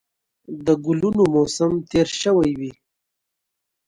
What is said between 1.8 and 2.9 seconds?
تېر شوی وي